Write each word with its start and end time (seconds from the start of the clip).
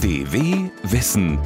DW 0.00 0.70
Wissen. 0.84 1.38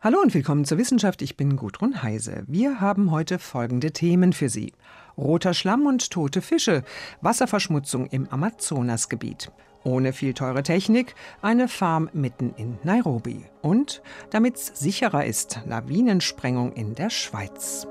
Hallo 0.00 0.18
und 0.22 0.32
willkommen 0.32 0.64
zur 0.64 0.78
Wissenschaft. 0.78 1.20
Ich 1.20 1.36
bin 1.36 1.56
Gudrun 1.56 2.02
Heise. 2.02 2.44
Wir 2.46 2.80
haben 2.80 3.10
heute 3.10 3.38
folgende 3.38 3.92
Themen 3.92 4.32
für 4.32 4.48
Sie. 4.48 4.72
Roter 5.18 5.52
Schlamm 5.52 5.84
und 5.84 6.10
tote 6.10 6.40
Fische, 6.40 6.84
Wasserverschmutzung 7.20 8.06
im 8.06 8.26
Amazonasgebiet. 8.30 9.52
Ohne 9.84 10.14
viel 10.14 10.32
teure 10.32 10.62
Technik, 10.62 11.14
eine 11.42 11.68
Farm 11.68 12.08
mitten 12.14 12.54
in 12.56 12.78
Nairobi. 12.82 13.44
Und, 13.60 14.00
damit 14.30 14.56
es 14.56 14.66
sicherer 14.68 15.26
ist, 15.26 15.60
Lawinensprengung 15.66 16.72
in 16.72 16.94
der 16.94 17.10
Schweiz. 17.10 17.86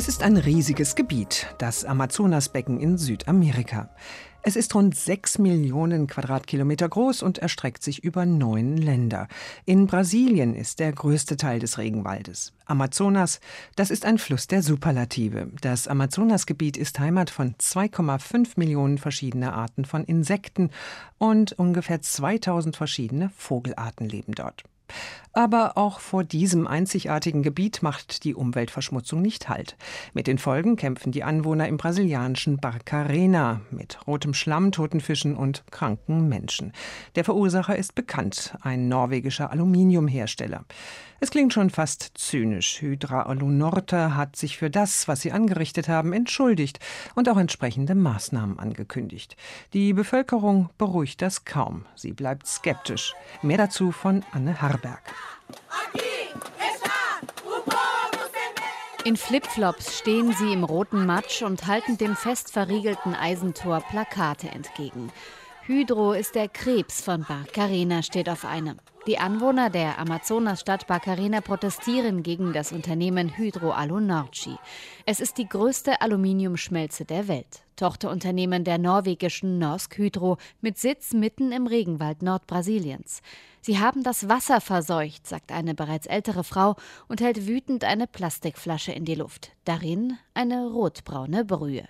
Es 0.00 0.08
ist 0.08 0.22
ein 0.22 0.38
riesiges 0.38 0.94
Gebiet, 0.94 1.54
das 1.58 1.84
Amazonasbecken 1.84 2.80
in 2.80 2.96
Südamerika. 2.96 3.90
Es 4.42 4.56
ist 4.56 4.74
rund 4.74 4.96
sechs 4.96 5.36
Millionen 5.36 6.06
Quadratkilometer 6.06 6.88
groß 6.88 7.22
und 7.22 7.36
erstreckt 7.36 7.82
sich 7.82 8.02
über 8.02 8.24
neun 8.24 8.78
Länder. 8.78 9.28
In 9.66 9.86
Brasilien 9.86 10.54
ist 10.54 10.78
der 10.78 10.92
größte 10.92 11.36
Teil 11.36 11.58
des 11.60 11.76
Regenwaldes. 11.76 12.54
Amazonas, 12.64 13.40
das 13.76 13.90
ist 13.90 14.06
ein 14.06 14.16
Fluss 14.16 14.46
der 14.46 14.62
Superlative. 14.62 15.50
Das 15.60 15.86
Amazonasgebiet 15.86 16.78
ist 16.78 16.98
Heimat 16.98 17.28
von 17.28 17.56
2,5 17.56 18.52
Millionen 18.56 18.96
verschiedener 18.96 19.52
Arten 19.52 19.84
von 19.84 20.04
Insekten 20.04 20.70
und 21.18 21.52
ungefähr 21.52 22.00
2000 22.00 22.74
verschiedene 22.74 23.28
Vogelarten 23.36 24.08
leben 24.08 24.32
dort. 24.32 24.64
Aber 25.32 25.78
auch 25.78 26.00
vor 26.00 26.24
diesem 26.24 26.66
einzigartigen 26.66 27.42
Gebiet 27.42 27.82
macht 27.82 28.24
die 28.24 28.34
Umweltverschmutzung 28.34 29.22
nicht 29.22 29.48
Halt. 29.48 29.76
Mit 30.12 30.26
den 30.26 30.38
Folgen 30.38 30.74
kämpfen 30.74 31.12
die 31.12 31.22
Anwohner 31.22 31.68
im 31.68 31.76
brasilianischen 31.76 32.58
Barcarena 32.58 33.60
mit 33.70 34.04
rotem 34.08 34.34
Schlamm, 34.34 34.72
toten 34.72 35.00
Fischen 35.00 35.36
und 35.36 35.62
kranken 35.70 36.28
Menschen. 36.28 36.72
Der 37.14 37.24
Verursacher 37.24 37.76
ist 37.76 37.94
bekannt, 37.94 38.56
ein 38.60 38.88
norwegischer 38.88 39.52
Aluminiumhersteller. 39.52 40.64
Es 41.22 41.30
klingt 41.30 41.52
schon 41.52 41.68
fast 41.68 42.12
zynisch. 42.14 42.80
Hydra 42.80 43.24
Alunorte 43.24 44.16
hat 44.16 44.36
sich 44.36 44.56
für 44.56 44.70
das, 44.70 45.06
was 45.06 45.20
sie 45.20 45.32
angerichtet 45.32 45.86
haben, 45.86 46.14
entschuldigt 46.14 46.80
und 47.14 47.28
auch 47.28 47.36
entsprechende 47.36 47.94
Maßnahmen 47.94 48.58
angekündigt. 48.58 49.36
Die 49.74 49.92
Bevölkerung 49.92 50.70
beruhigt 50.78 51.20
das 51.20 51.44
kaum. 51.44 51.84
Sie 51.94 52.12
bleibt 52.12 52.46
skeptisch. 52.46 53.14
Mehr 53.42 53.58
dazu 53.58 53.92
von 53.92 54.24
Anne 54.32 54.62
Harberg. 54.62 55.02
In 59.04 59.16
Flipflops 59.16 59.98
stehen 59.98 60.34
sie 60.34 60.52
im 60.52 60.62
roten 60.62 61.06
Matsch 61.06 61.42
und 61.42 61.66
halten 61.66 61.96
dem 61.96 62.14
fest 62.14 62.52
verriegelten 62.52 63.14
Eisentor 63.14 63.80
Plakate 63.80 64.48
entgegen. 64.48 65.10
Hydro 65.62 66.12
ist 66.12 66.34
der 66.34 66.48
Krebs 66.48 67.00
von 67.00 67.24
Barcarena, 67.24 68.02
steht 68.02 68.28
auf 68.28 68.44
einem. 68.44 68.76
Die 69.06 69.18
Anwohner 69.18 69.70
der 69.70 69.98
Amazonasstadt 69.98 70.86
Barcarena 70.86 71.40
protestieren 71.40 72.22
gegen 72.22 72.52
das 72.52 72.72
Unternehmen 72.72 73.36
Hydro 73.36 73.70
Alunorci. 73.70 74.56
Es 75.06 75.20
ist 75.20 75.38
die 75.38 75.48
größte 75.48 76.02
Aluminiumschmelze 76.02 77.06
der 77.06 77.26
Welt. 77.26 77.62
Tochterunternehmen 77.80 78.62
der 78.62 78.76
norwegischen 78.76 79.58
Norsk 79.58 79.96
Hydro 79.96 80.36
mit 80.60 80.76
Sitz 80.76 81.14
mitten 81.14 81.50
im 81.50 81.66
Regenwald 81.66 82.20
Nordbrasiliens. 82.20 83.22
Sie 83.62 83.78
haben 83.78 84.02
das 84.02 84.28
Wasser 84.28 84.60
verseucht, 84.60 85.26
sagt 85.26 85.52
eine 85.52 85.74
bereits 85.74 86.06
ältere 86.06 86.44
Frau 86.44 86.76
und 87.08 87.20
hält 87.20 87.46
wütend 87.46 87.84
eine 87.84 88.06
Plastikflasche 88.06 88.92
in 88.92 89.04
die 89.04 89.14
Luft. 89.14 89.52
Darin 89.66 90.16
eine 90.32 90.66
rotbraune 90.68 91.44
Brühe. 91.44 91.86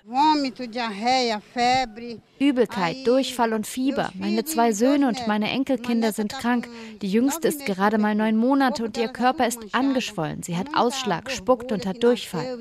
Übelkeit, 2.41 3.06
Durchfall 3.06 3.53
und 3.53 3.69
Fieber. 3.69 4.10
Meine 4.15 4.44
zwei 4.44 4.72
Söhne 4.72 5.06
und 5.06 5.28
meine 5.28 5.48
Enkelkinder 5.50 6.12
sind 6.12 6.32
krank. 6.32 6.69
Die 7.00 7.10
jüngste 7.10 7.47
ist 7.47 7.65
gerade 7.65 7.98
mal 7.98 8.16
neun 8.16 8.36
Monate 8.36 8.84
und 8.84 8.97
ihr 8.98 9.09
Körper 9.09 9.47
ist 9.47 9.60
angeschwollen. 9.72 10.42
Sie 10.42 10.56
hat 10.56 10.75
Ausschlag, 10.75 11.31
spuckt 11.31 11.70
und 11.70 11.86
hat 11.86 12.03
Durchfall. 12.03 12.59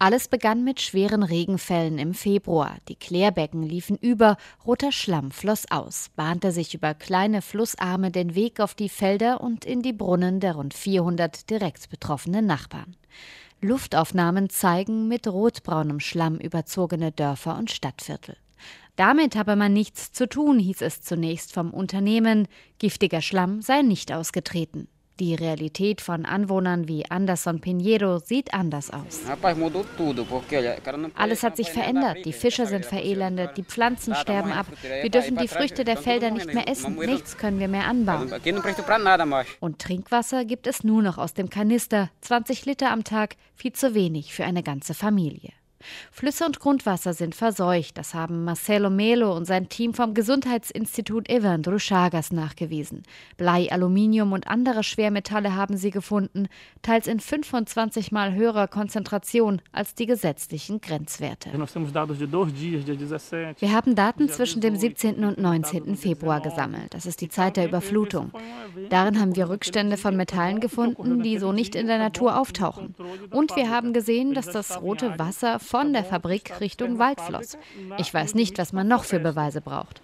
Alles 0.00 0.28
begann 0.28 0.64
mit 0.64 0.80
schweren 0.80 1.22
Regenfällen 1.56 1.98
im 1.98 2.12
Februar. 2.12 2.76
Die 2.88 2.96
Klärbecken 2.96 3.62
liefen 3.62 3.96
über, 3.96 4.36
roter 4.66 4.92
Schlamm 4.92 5.30
floss 5.30 5.64
aus, 5.70 6.10
bahnte 6.14 6.52
sich 6.52 6.74
über 6.74 6.92
kleine 6.92 7.40
Flussarme 7.40 8.10
den 8.10 8.34
Weg 8.34 8.60
auf 8.60 8.74
die 8.74 8.90
Felder 8.90 9.40
und 9.40 9.64
in 9.64 9.80
die 9.80 9.94
Brunnen 9.94 10.38
der 10.38 10.56
rund 10.56 10.74
400 10.74 11.48
direkt 11.48 11.88
betroffenen 11.88 12.44
Nachbarn. 12.44 12.94
Luftaufnahmen 13.62 14.50
zeigen 14.50 15.08
mit 15.08 15.26
rotbraunem 15.26 15.98
Schlamm 15.98 16.36
überzogene 16.36 17.10
Dörfer 17.10 17.56
und 17.56 17.70
Stadtviertel. 17.70 18.36
Damit 18.96 19.34
habe 19.34 19.56
man 19.56 19.72
nichts 19.72 20.12
zu 20.12 20.28
tun, 20.28 20.58
hieß 20.58 20.82
es 20.82 21.00
zunächst 21.00 21.54
vom 21.54 21.72
Unternehmen. 21.72 22.48
Giftiger 22.78 23.22
Schlamm 23.22 23.62
sei 23.62 23.80
nicht 23.80 24.12
ausgetreten. 24.12 24.88
Die 25.18 25.34
Realität 25.34 26.02
von 26.02 26.26
Anwohnern 26.26 26.88
wie 26.88 27.10
Anderson 27.10 27.60
Pinheiro 27.60 28.18
sieht 28.18 28.52
anders 28.52 28.90
aus. 28.90 29.22
Alles 31.14 31.42
hat 31.42 31.56
sich 31.56 31.70
verändert. 31.70 32.18
Die 32.26 32.34
Fische 32.34 32.66
sind 32.66 32.84
verelendet, 32.84 33.56
die 33.56 33.62
Pflanzen 33.62 34.14
sterben 34.14 34.52
ab. 34.52 34.66
Wir 34.82 35.10
dürfen 35.10 35.38
die 35.38 35.48
Früchte 35.48 35.84
der 35.84 35.96
Felder 35.96 36.30
nicht 36.30 36.52
mehr 36.52 36.68
essen. 36.68 36.96
Nichts 36.96 37.38
können 37.38 37.58
wir 37.58 37.68
mehr 37.68 37.86
anbauen. 37.86 38.30
Und 39.60 39.78
Trinkwasser 39.78 40.44
gibt 40.44 40.66
es 40.66 40.84
nur 40.84 41.02
noch 41.02 41.16
aus 41.16 41.32
dem 41.32 41.48
Kanister. 41.48 42.10
20 42.20 42.66
Liter 42.66 42.90
am 42.90 43.02
Tag, 43.02 43.36
viel 43.54 43.72
zu 43.72 43.94
wenig 43.94 44.34
für 44.34 44.44
eine 44.44 44.62
ganze 44.62 44.92
Familie. 44.92 45.52
Flüsse 46.10 46.46
und 46.46 46.60
Grundwasser 46.60 47.12
sind 47.12 47.34
verseucht. 47.34 47.98
Das 47.98 48.14
haben 48.14 48.44
Marcelo 48.44 48.90
Melo 48.90 49.36
und 49.36 49.44
sein 49.44 49.68
Team 49.68 49.94
vom 49.94 50.14
Gesundheitsinstitut 50.14 51.28
Evandro 51.28 51.78
Chagas 51.78 52.32
nachgewiesen. 52.32 53.02
Blei, 53.36 53.70
Aluminium 53.70 54.32
und 54.32 54.48
andere 54.48 54.82
Schwermetalle 54.82 55.54
haben 55.54 55.76
sie 55.76 55.90
gefunden, 55.90 56.48
teils 56.82 57.06
in 57.06 57.20
25 57.20 58.12
mal 58.12 58.34
höherer 58.34 58.68
Konzentration 58.68 59.60
als 59.72 59.94
die 59.94 60.06
gesetzlichen 60.06 60.80
Grenzwerte. 60.80 61.50
Wir 61.52 63.72
haben 63.72 63.94
Daten 63.94 64.28
zwischen 64.28 64.60
dem 64.60 64.76
17. 64.76 65.24
und 65.24 65.38
19. 65.38 65.96
Februar 65.96 66.40
gesammelt. 66.40 66.94
Das 66.94 67.06
ist 67.06 67.20
die 67.20 67.28
Zeit 67.28 67.56
der 67.56 67.68
Überflutung. 67.68 68.32
Darin 68.90 69.20
haben 69.20 69.36
wir 69.36 69.48
Rückstände 69.48 69.96
von 69.96 70.16
Metallen 70.16 70.60
gefunden, 70.60 71.22
die 71.22 71.38
so 71.38 71.52
nicht 71.52 71.74
in 71.74 71.86
der 71.86 71.98
Natur 71.98 72.38
auftauchen. 72.38 72.94
Und 73.30 73.56
wir 73.56 73.70
haben 73.70 73.92
gesehen, 73.92 74.34
dass 74.34 74.46
das 74.46 74.80
rote 74.80 75.18
Wasser 75.18 75.58
von 75.66 75.92
der 75.92 76.04
Fabrik 76.04 76.60
Richtung 76.60 76.98
Wald 76.98 77.20
floss. 77.20 77.58
Ich 77.98 78.14
weiß 78.14 78.34
nicht, 78.34 78.56
was 78.58 78.72
man 78.72 78.88
noch 78.88 79.04
für 79.04 79.18
Beweise 79.18 79.60
braucht. 79.60 80.00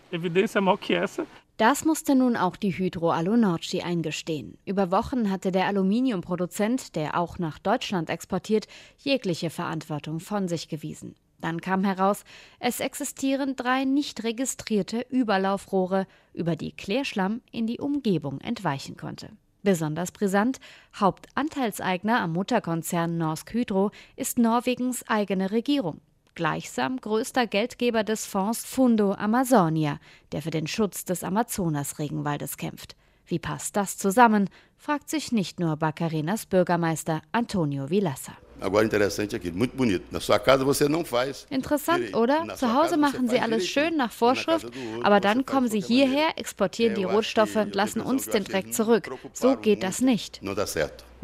Das 1.56 1.84
musste 1.84 2.15
nun 2.15 2.37
auch 2.37 2.56
die 2.56 2.77
Hydro 2.77 3.11
Alunorci 3.11 3.83
eingestehen. 3.83 4.59
Über 4.65 4.91
Wochen 4.91 5.31
hatte 5.31 5.53
der 5.53 5.67
Aluminiumproduzent, 5.67 6.97
der 6.97 7.17
auch 7.19 7.39
nach 7.39 7.59
Deutschland 7.59 8.11
exportiert, 8.11 8.67
jegliche 8.99 9.50
Verantwortung 9.50 10.19
von 10.19 10.49
sich 10.49 10.69
gewiesen. 10.69 11.15
Dann 11.39 11.61
kam 11.61 11.84
heraus, 11.84 12.25
es 12.59 12.81
existieren 12.81 13.56
drei 13.56 13.84
nicht 13.84 14.25
registrierte 14.25 15.05
Überlaufrohre, 15.11 16.06
über 16.33 16.56
die 16.56 16.73
Klärschlamm 16.73 17.43
in 17.50 17.67
die 17.67 17.81
Umgebung 17.81 18.41
entweichen 18.41 18.97
konnte. 18.97 19.29
Besonders 19.62 20.11
brisant, 20.11 20.59
Hauptanteilseigner 20.99 22.21
am 22.21 22.33
Mutterkonzern 22.33 23.17
Norsk 23.17 23.53
Hydro 23.53 23.91
ist 24.17 24.39
Norwegens 24.39 25.09
eigene 25.09 25.53
Regierung. 25.53 26.00
Gleichsam 26.34 26.97
größter 27.00 27.47
Geldgeber 27.47 28.05
des 28.05 28.27
Fonds 28.27 28.65
Fundo 28.65 29.12
Amazonia, 29.12 29.99
der 30.33 30.43
für 30.43 30.50
den 30.50 30.67
Schutz 30.67 31.05
des 31.05 31.23
Amazonas-Regenwaldes 31.23 32.56
kämpft. 32.56 32.97
Wie 33.26 33.38
passt 33.38 33.76
das 33.76 33.99
zusammen, 33.99 34.49
fragt 34.76 35.09
sich 35.09 35.31
nicht 35.31 35.61
nur 35.61 35.76
Barcarenas 35.76 36.47
Bürgermeister 36.47 37.23
Antonio 37.31 37.88
Vilassa. 37.88 38.32
Agora 38.62 38.85
interessante 38.85 39.35
aqui, 39.35 39.50
muito 39.50 39.76
bonito. 39.76 40.05
Na 40.11 40.20
sua 40.20 40.38
casa 40.38 40.64
você 40.64 40.88
não 40.88 41.05
faz. 41.05 41.47
Interessant, 41.50 42.14
oder? 42.14 42.56
Zu 42.56 42.73
Hause 42.73 42.97
machen 42.97 43.29
sie 43.29 43.38
alles 43.38 43.67
schön 43.67 43.97
nach 43.97 44.12
Vorschrift, 44.12 44.67
aber 45.03 45.20
dann 45.20 45.44
kommen 45.44 45.69
sie 45.69 45.81
hierher, 45.81 46.38
exportieren 46.38 46.94
die 46.94 47.05
Rohstoffe 47.05 47.56
und 47.56 47.75
lassen 47.75 48.00
uns 48.00 48.26
den 48.26 48.44
Dreck 48.44 48.73
zurück. 48.73 49.11
So 49.32 49.56
geht 49.56 49.82
das 49.82 50.00
nicht. 50.00 50.41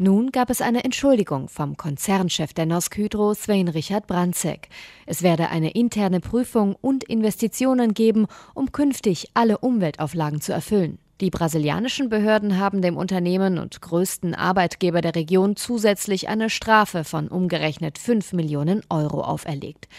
Nun 0.01 0.31
gab 0.31 0.49
es 0.49 0.61
eine 0.61 0.85
Entschuldigung 0.85 1.49
vom 1.49 1.75
Konzernchef 1.75 2.53
der 2.53 2.65
Norsk 2.65 2.95
Hydro, 2.95 3.33
Svein 3.33 3.67
Richard 3.67 4.07
Brandzek. 4.07 4.69
Es 5.05 5.23
werde 5.23 5.49
eine 5.49 5.71
interne 5.71 6.21
Prüfung 6.21 6.75
und 6.79 7.03
Investitionen 7.03 7.93
geben, 7.93 8.27
um 8.53 8.71
künftig 8.71 9.31
alle 9.33 9.57
Umweltauflagen 9.57 10.39
zu 10.39 10.53
erfüllen. 10.53 10.99
Die 11.21 11.31
brasilianischen 11.31 12.07
Behörden 12.07 12.59
haben 12.59 12.81
dem 12.81 12.95
Unternehmen 12.95 13.57
und 13.57 13.81
größten 13.81 14.33
Arbeitgeber 14.35 15.01
der 15.01 15.15
Region 15.15 15.57
zusätzlich 15.57 16.29
eine 16.29 16.49
Strafe 16.49 17.03
von 17.03 17.27
umgerechnet 17.27 17.97
5 17.97 18.31
Millionen 18.31 18.83
Euro 18.89 19.21
auferlegt. 19.21 19.89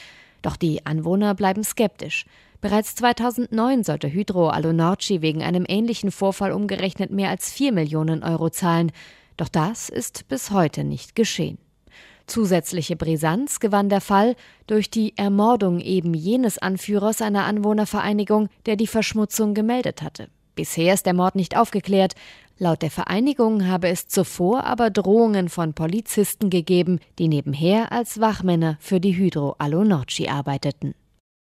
Doch 0.40 0.56
die 0.56 0.86
Anwohner 0.86 1.34
bleiben 1.34 1.62
skeptisch. 1.62 2.24
Bereits 2.62 2.94
2009 2.94 3.84
sollte 3.84 4.10
Hydro 4.10 4.48
Alunorci 4.48 5.20
wegen 5.20 5.42
einem 5.42 5.66
ähnlichen 5.68 6.10
Vorfall 6.10 6.52
umgerechnet 6.52 7.10
mehr 7.10 7.28
als 7.28 7.52
4 7.52 7.72
Millionen 7.72 8.22
Euro 8.22 8.48
zahlen. 8.48 8.90
Doch 9.36 9.48
das 9.48 9.90
ist 9.90 10.26
bis 10.28 10.50
heute 10.50 10.84
nicht 10.84 11.14
geschehen. 11.14 11.58
Zusätzliche 12.26 12.96
Brisanz 12.96 13.60
gewann 13.60 13.90
der 13.90 14.00
Fall 14.00 14.36
durch 14.66 14.88
die 14.88 15.18
Ermordung 15.18 15.80
eben 15.80 16.14
jenes 16.14 16.56
Anführers 16.56 17.20
einer 17.20 17.44
Anwohnervereinigung, 17.44 18.48
der 18.64 18.76
die 18.76 18.86
Verschmutzung 18.86 19.52
gemeldet 19.52 20.00
hatte. 20.00 20.28
Bisher 20.60 20.92
ist 20.92 21.06
der 21.06 21.14
Mord 21.14 21.36
nicht 21.36 21.56
aufgeklärt. 21.56 22.12
Laut 22.58 22.82
der 22.82 22.90
Vereinigung 22.90 23.66
habe 23.66 23.88
es 23.88 24.08
zuvor 24.08 24.64
aber 24.64 24.90
Drohungen 24.90 25.48
von 25.48 25.72
Polizisten 25.72 26.50
gegeben, 26.50 27.00
die 27.18 27.28
nebenher 27.28 27.92
als 27.92 28.20
Wachmänner 28.20 28.76
für 28.78 29.00
die 29.00 29.16
Hydro 29.16 29.54
Alunorci 29.56 30.28
arbeiteten. 30.28 30.94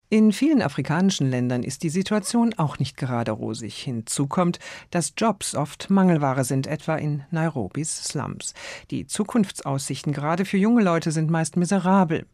In 0.09 0.31
vielen 0.31 0.61
afrikanischen 0.61 1.31
Ländern 1.31 1.63
ist 1.63 1.81
die 1.81 1.89
Situation 1.89 2.53
auch 2.57 2.77
nicht 2.77 2.95
gerade 2.95 3.31
rosig. 3.31 3.77
Hinzu 3.79 4.27
kommt, 4.27 4.59
dass 4.91 5.13
Jobs 5.17 5.55
oft 5.55 5.89
Mangelware 5.89 6.43
sind, 6.43 6.67
etwa 6.67 6.95
in 6.95 7.23
Nairobis 7.31 8.03
Slums. 8.03 8.53
Die 8.91 9.07
Zukunftsaussichten 9.07 10.13
gerade 10.13 10.45
für 10.45 10.57
junge 10.57 10.83
Leute 10.83 11.11
sind 11.11 11.31
meist 11.31 11.57
miserabel. 11.57 12.27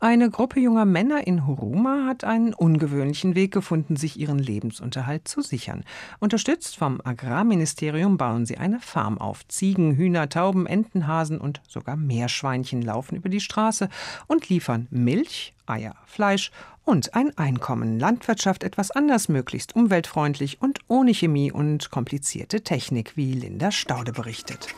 Eine 0.00 0.30
Gruppe 0.30 0.60
junger 0.60 0.84
Männer 0.84 1.26
in 1.26 1.44
Huruma 1.44 2.06
hat 2.06 2.22
einen 2.22 2.54
ungewöhnlichen 2.54 3.34
Weg 3.34 3.52
gefunden, 3.52 3.96
sich 3.96 4.16
ihren 4.16 4.38
Lebensunterhalt 4.38 5.26
zu 5.26 5.42
sichern. 5.42 5.82
Unterstützt 6.20 6.76
vom 6.76 7.00
Agrarministerium 7.02 8.16
bauen 8.16 8.46
sie 8.46 8.58
eine 8.58 8.78
Farm 8.78 9.18
auf. 9.18 9.46
Ziegen, 9.48 9.96
Hühner, 9.96 10.28
Tauben, 10.28 10.66
Enten, 10.68 11.08
Hasen 11.08 11.40
und 11.40 11.60
sogar 11.66 11.96
Meerschweinchen 11.96 12.80
laufen 12.80 13.16
über 13.16 13.28
die 13.28 13.40
Straße 13.40 13.88
und 14.28 14.48
liefern 14.48 14.86
Milch, 14.92 15.52
Eier, 15.66 15.96
Fleisch 16.06 16.52
und 16.84 17.14
ein 17.14 17.36
Einkommen. 17.36 17.98
Landwirtschaft 17.98 18.62
etwas 18.62 18.92
anders, 18.92 19.28
möglichst 19.28 19.74
umweltfreundlich 19.74 20.62
und 20.62 20.78
ohne 20.86 21.12
Chemie 21.12 21.50
und 21.50 21.90
komplizierte 21.90 22.60
Technik, 22.60 23.16
wie 23.16 23.32
Linda 23.32 23.72
Staude 23.72 24.12
berichtet. 24.12 24.68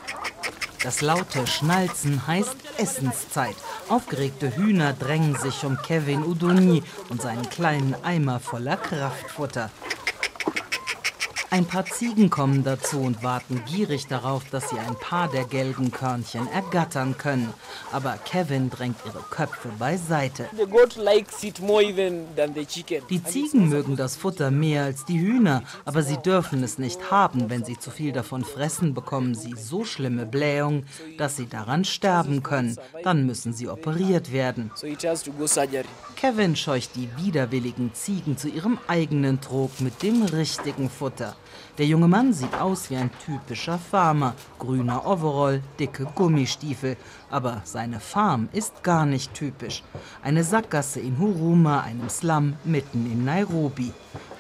Das 0.82 1.02
laute 1.02 1.46
Schnalzen 1.46 2.26
heißt 2.26 2.56
Essenszeit. 2.78 3.54
Aufgeregte 3.90 4.56
Hühner 4.56 4.94
drängen 4.94 5.36
sich 5.36 5.62
um 5.64 5.76
Kevin 5.76 6.24
Udoni 6.24 6.82
und 7.10 7.20
seinen 7.20 7.50
kleinen 7.50 7.94
Eimer 8.02 8.40
voller 8.40 8.78
Kraftfutter. 8.78 9.70
Ein 11.52 11.66
paar 11.66 11.84
Ziegen 11.84 12.30
kommen 12.30 12.62
dazu 12.62 13.00
und 13.00 13.24
warten 13.24 13.60
gierig 13.66 14.06
darauf, 14.06 14.44
dass 14.50 14.70
sie 14.70 14.78
ein 14.78 14.94
paar 14.94 15.28
der 15.28 15.44
gelben 15.44 15.90
Körnchen 15.90 16.46
ergattern 16.46 17.18
können. 17.18 17.52
Aber 17.90 18.16
Kevin 18.24 18.70
drängt 18.70 18.98
ihre 19.04 19.18
Köpfe 19.30 19.68
beiseite. 19.76 20.48
Die 23.10 23.24
Ziegen 23.24 23.68
mögen 23.68 23.96
das 23.96 24.14
Futter 24.14 24.52
mehr 24.52 24.84
als 24.84 25.04
die 25.06 25.18
Hühner, 25.18 25.64
aber 25.84 26.04
sie 26.04 26.18
dürfen 26.18 26.62
es 26.62 26.78
nicht 26.78 27.10
haben. 27.10 27.50
Wenn 27.50 27.64
sie 27.64 27.76
zu 27.76 27.90
viel 27.90 28.12
davon 28.12 28.44
fressen, 28.44 28.94
bekommen 28.94 29.34
sie 29.34 29.56
so 29.56 29.84
schlimme 29.84 30.26
Blähungen, 30.26 30.86
dass 31.18 31.36
sie 31.36 31.46
daran 31.46 31.84
sterben 31.84 32.44
können. 32.44 32.78
Dann 33.02 33.26
müssen 33.26 33.52
sie 33.52 33.68
operiert 33.68 34.32
werden. 34.32 34.70
Kevin 36.14 36.54
scheucht 36.54 36.94
die 36.94 37.08
widerwilligen 37.16 37.92
Ziegen 37.92 38.36
zu 38.36 38.48
ihrem 38.48 38.78
eigenen 38.86 39.40
Trog 39.40 39.80
mit 39.80 40.00
dem 40.04 40.22
richtigen 40.22 40.88
Futter. 40.88 41.34
Der 41.78 41.86
junge 41.86 42.08
Mann 42.08 42.32
sieht 42.32 42.54
aus 42.54 42.90
wie 42.90 42.96
ein 42.96 43.10
typischer 43.24 43.78
Farmer. 43.78 44.34
Grüner 44.58 45.06
Overall, 45.06 45.62
dicke 45.78 46.04
Gummistiefel. 46.14 46.96
Aber 47.30 47.62
seine 47.64 48.00
Farm 48.00 48.48
ist 48.52 48.82
gar 48.82 49.06
nicht 49.06 49.34
typisch. 49.34 49.82
Eine 50.22 50.44
Sackgasse 50.44 51.00
in 51.00 51.18
Huruma, 51.18 51.80
einem 51.80 52.08
Slum 52.08 52.54
mitten 52.64 53.10
in 53.10 53.24
Nairobi. 53.24 53.92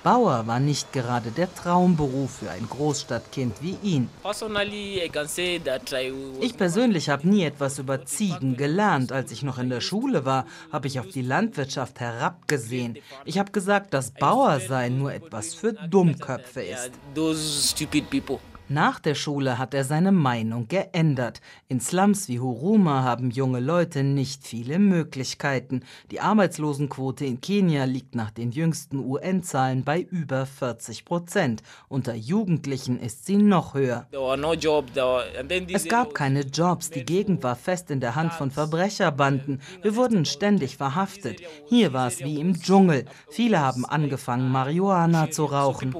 Bauer 0.02 0.46
war 0.46 0.60
nicht 0.60 0.92
gerade 0.92 1.30
der 1.30 1.54
Traumberuf 1.54 2.38
für 2.38 2.50
ein 2.50 2.66
Großstadtkind 2.68 3.56
wie 3.60 3.76
ihn. 3.82 4.08
Ich 6.40 6.56
persönlich 6.56 7.10
habe 7.10 7.28
nie 7.28 7.44
etwas 7.44 7.78
über 7.78 8.06
Ziegen 8.06 8.56
gelernt. 8.56 9.12
Als 9.12 9.30
ich 9.30 9.42
noch 9.42 9.58
in 9.58 9.68
der 9.68 9.82
Schule 9.82 10.24
war, 10.24 10.46
habe 10.72 10.86
ich 10.86 10.98
auf 10.98 11.08
die 11.08 11.22
Landwirtschaft 11.22 12.00
herabgesehen. 12.00 12.98
Ich 13.26 13.38
habe 13.38 13.52
gesagt, 13.52 13.92
dass 13.92 14.10
Bauer 14.10 14.60
sein 14.60 14.98
nur 14.98 15.12
etwas 15.12 15.54
für 15.54 15.74
Dummköpfe 15.74 16.62
ist. 16.62 16.90
Nach 18.72 19.00
der 19.00 19.16
Schule 19.16 19.58
hat 19.58 19.74
er 19.74 19.82
seine 19.82 20.12
Meinung 20.12 20.68
geändert. 20.68 21.40
In 21.66 21.80
Slums 21.80 22.28
wie 22.28 22.38
Huruma 22.38 23.02
haben 23.02 23.32
junge 23.32 23.58
Leute 23.58 24.04
nicht 24.04 24.46
viele 24.46 24.78
Möglichkeiten. 24.78 25.82
Die 26.12 26.20
Arbeitslosenquote 26.20 27.24
in 27.24 27.40
Kenia 27.40 27.82
liegt 27.82 28.14
nach 28.14 28.30
den 28.30 28.52
jüngsten 28.52 29.00
UN-Zahlen 29.00 29.82
bei 29.82 30.00
über 30.00 30.46
40 30.46 31.04
Prozent. 31.04 31.64
Unter 31.88 32.14
Jugendlichen 32.14 33.00
ist 33.00 33.26
sie 33.26 33.38
noch 33.38 33.74
höher. 33.74 34.06
Es 35.72 35.88
gab 35.88 36.14
keine 36.14 36.42
Jobs. 36.42 36.90
Die 36.90 37.04
Gegend 37.04 37.42
war 37.42 37.56
fest 37.56 37.90
in 37.90 37.98
der 37.98 38.14
Hand 38.14 38.34
von 38.34 38.52
Verbrecherbanden. 38.52 39.60
Wir 39.82 39.96
wurden 39.96 40.24
ständig 40.24 40.76
verhaftet. 40.76 41.40
Hier 41.68 41.92
war 41.92 42.06
es 42.06 42.20
wie 42.20 42.38
im 42.38 42.54
Dschungel. 42.54 43.06
Viele 43.30 43.58
haben 43.58 43.84
angefangen, 43.84 44.48
Marihuana 44.48 45.28
zu 45.32 45.46
rauchen 45.46 45.92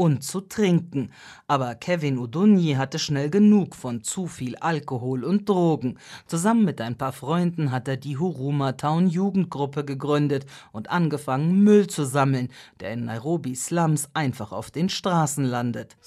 und 0.00 0.24
zu 0.24 0.40
trinken. 0.40 1.12
Aber 1.46 1.74
Kevin 1.74 2.16
Udunyi 2.16 2.72
hatte 2.72 2.98
schnell 2.98 3.28
genug 3.28 3.76
von 3.76 4.02
zu 4.02 4.28
viel 4.28 4.56
Alkohol 4.56 5.24
und 5.24 5.46
Drogen. 5.46 5.98
Zusammen 6.26 6.64
mit 6.64 6.80
ein 6.80 6.96
paar 6.96 7.12
Freunden 7.12 7.70
hat 7.70 7.86
er 7.86 7.98
die 7.98 8.16
Huruma 8.16 8.72
Town 8.72 9.08
Jugendgruppe 9.08 9.84
gegründet 9.84 10.46
und 10.72 10.88
angefangen, 10.88 11.62
Müll 11.64 11.86
zu 11.86 12.06
sammeln, 12.06 12.48
der 12.80 12.94
in 12.94 13.04
Nairobi 13.04 13.54
Slums 13.54 14.08
einfach 14.14 14.52
auf 14.52 14.70
den 14.70 14.88
Straßen 14.88 15.44
landet. 15.44 15.98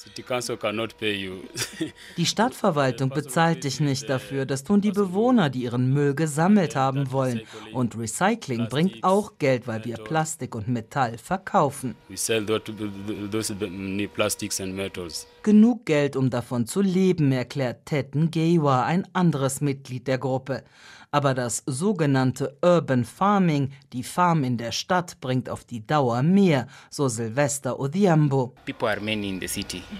Die 2.17 2.25
Stadtverwaltung 2.25 3.09
bezahlt 3.09 3.63
dich 3.63 3.79
nicht 3.79 4.09
dafür. 4.09 4.47
Das 4.47 4.63
tun 4.63 4.81
die 4.81 4.91
Bewohner, 4.91 5.51
die 5.51 5.63
ihren 5.63 5.93
Müll 5.93 6.15
gesammelt 6.15 6.75
haben 6.75 7.11
wollen. 7.11 7.41
Und 7.73 7.95
Recycling 7.95 8.69
bringt 8.69 9.03
auch 9.03 9.33
Geld, 9.37 9.67
weil 9.67 9.85
wir 9.85 9.97
Plastik 9.97 10.55
und 10.55 10.67
Metall 10.67 11.19
verkaufen 11.19 11.95
plastics 14.13 14.59
and 14.59 14.75
metals. 14.75 15.27
Genug 15.43 15.85
Geld, 15.85 16.15
um 16.15 16.29
davon 16.29 16.65
zu 16.65 16.81
leben, 16.81 17.31
erklärt 17.31 17.85
Ted 17.85 18.15
Ngewa, 18.15 18.85
ein 18.85 19.07
anderes 19.13 19.61
Mitglied 19.61 20.07
der 20.07 20.17
Gruppe. 20.17 20.63
Aber 21.13 21.35
das 21.35 21.61
sogenannte 21.67 22.57
Urban 22.63 23.05
Farming, 23.05 23.71
die 23.93 24.01
Farm 24.01 24.43
in 24.43 24.57
der 24.57 24.71
Stadt, 24.71 25.21
bringt 25.21 25.47
auf 25.47 25.63
die 25.63 25.85
Dauer 25.85 26.23
mehr, 26.23 26.65
so 26.89 27.07
Silvester 27.07 27.79
Odhiambo. 27.79 28.55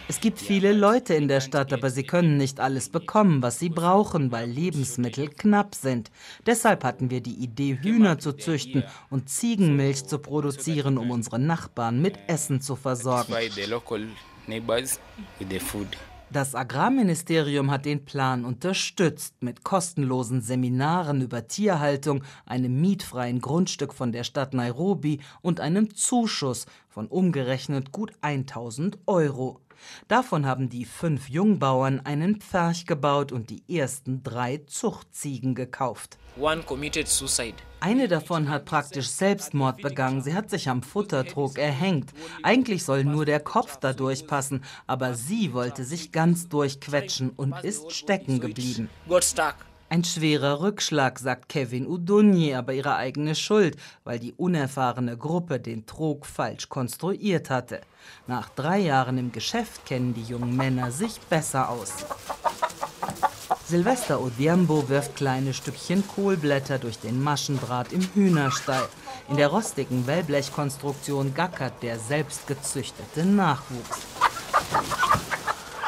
Es 0.08 0.20
gibt 0.20 0.40
viele 0.40 0.74
Leute 0.74 1.14
in 1.14 1.28
der 1.28 1.40
Stadt, 1.40 1.72
aber 1.72 1.92
sie 1.92 2.02
können 2.02 2.38
nicht 2.38 2.60
alles 2.60 2.90
bekommen, 2.90 3.44
was 3.44 3.60
sie 3.60 3.70
brauchen, 3.70 4.32
weil 4.32 4.50
Lebensmittel 4.50 5.30
knapp 5.30 5.76
sind. 5.76 6.10
Deshalb 6.48 6.84
hatten 6.84 7.12
wir 7.12 7.22
die 7.22 7.36
Idee, 7.36 7.78
Hühner 7.80 8.18
zu 8.18 8.34
züchten 8.34 8.84
und 9.12 9.30
Ziegenmilch 9.30 10.08
zu 10.08 10.18
produzieren, 10.18 10.98
um 10.98 11.12
unsere 11.12 11.38
Nachbarn 11.38 12.02
mit 12.02 12.18
Essen 12.26 12.60
zu 12.60 12.76
versorgen. 12.76 13.36
Das 16.34 16.56
Agrarministerium 16.56 17.70
hat 17.70 17.86
den 17.86 18.06
Plan 18.06 18.44
unterstützt 18.44 19.36
mit 19.44 19.64
kostenlosen 19.64 20.42
Seminaren 20.42 21.22
über 21.22 21.46
Tierhaltung, 21.48 22.24
einem 22.48 22.82
mietfreien 22.82 23.40
Grundstück 23.40 23.94
von 23.94 24.12
der 24.12 24.24
Stadt 24.24 24.56
Nairobi 24.56 25.20
und 25.44 25.60
einem 25.60 25.94
Zuschuss 25.94 26.66
von 26.94 27.08
umgerechnet 27.08 27.92
gut 27.92 28.12
1000 28.22 29.00
Euro. 29.08 29.60
Davon 30.08 30.46
haben 30.46 30.70
die 30.70 30.86
fünf 30.86 31.28
Jungbauern 31.28 32.00
einen 32.02 32.40
Pferch 32.40 32.86
gebaut 32.86 33.32
und 33.32 33.50
die 33.50 33.64
ersten 33.68 34.22
drei 34.22 34.58
Zuchtziegen 34.68 35.56
gekauft. 35.56 36.20
Eine 37.80 38.08
davon 38.08 38.48
hat 38.48 38.66
praktisch 38.66 39.08
Selbstmord 39.08 39.82
begangen. 39.82 40.22
Sie 40.22 40.36
hat 40.36 40.52
sich 40.52 40.70
am 40.70 40.84
Futtertrog 40.84 41.58
erhängt. 41.58 42.12
Eigentlich 42.44 42.84
soll 42.84 43.04
nur 43.04 43.26
der 43.26 43.40
Kopf 43.40 43.78
da 43.78 43.92
durchpassen, 43.92 44.64
aber 44.86 45.16
sie 45.16 45.54
wollte 45.54 45.84
sich 45.84 46.12
ganz 46.12 46.48
durchquetschen 46.48 47.32
und 47.32 47.56
ist 47.64 47.92
stecken 47.92 48.40
geblieben. 48.40 48.90
Ein 49.94 50.04
schwerer 50.04 50.60
Rückschlag, 50.60 51.20
sagt 51.20 51.50
Kevin 51.50 51.86
Udunyi, 51.86 52.56
aber 52.56 52.74
ihre 52.74 52.96
eigene 52.96 53.36
Schuld, 53.36 53.78
weil 54.04 54.18
die 54.18 54.34
unerfahrene 54.34 55.16
Gruppe 55.16 55.60
den 55.60 55.86
Trog 55.86 56.26
falsch 56.26 56.68
konstruiert 56.68 57.52
hatte. 57.52 57.82
Nach 58.26 58.50
drei 58.50 58.80
Jahren 58.80 59.20
im 59.20 59.32
Geschäft 59.32 59.86
kennen 59.86 60.16
die 60.16 60.24
jungen 60.24 60.58
Männer 60.58 60.90
sich 60.90 61.20
besser 61.30 61.70
aus. 61.70 61.94
Silvester 63.68 64.20
Odhiambo 64.20 64.90
wirft 64.90 65.16
kleine 65.16 65.54
Stückchen 65.54 66.04
Kohlblätter 66.08 66.80
durch 66.80 66.98
den 66.98 67.22
Maschendraht 67.22 67.94
im 67.94 68.02
Hühnerstall. 68.16 68.88
In 69.30 69.38
der 69.38 69.50
rostigen 69.50 70.08
Wellblechkonstruktion 70.08 71.36
gackert 71.36 71.84
der 71.84 72.00
selbstgezüchtete 72.00 73.26
Nachwuchs. 73.26 74.00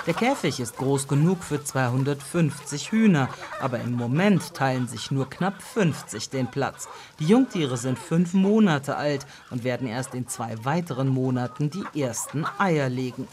Der 0.08 0.14
Käfig 0.14 0.60
ist 0.60 0.78
groß 0.78 1.08
genug 1.08 1.44
für 1.44 1.64
250 1.64 2.92
Hühner, 2.92 3.28
aber 3.60 3.80
im 3.80 3.94
Moment 3.94 4.54
teilen 4.54 4.88
sich 4.88 5.10
nur 5.10 5.28
knapp 5.28 5.60
50 5.64 6.30
den 6.30 6.46
Platz. 6.46 6.88
Die 7.20 7.26
Jungtiere 7.26 7.76
sind 7.76 7.98
fünf 7.98 8.34
Monate 8.34 8.98
alt 8.98 9.26
und 9.50 9.64
werden 9.64 9.88
erst 9.88 10.14
in 10.14 10.28
zwei 10.28 10.64
weiteren 10.64 11.08
Monaten 11.08 11.72
die 11.72 12.00
ersten 12.00 12.46
Eier 12.60 12.88
legen. 12.88 13.28